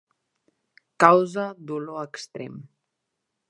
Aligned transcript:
Causa 1.03 1.45
dolor 1.73 2.01
extrem. 2.07 2.61